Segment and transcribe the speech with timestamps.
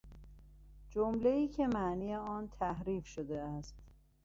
[0.89, 3.75] جملهای که معنی آن تحریف شده است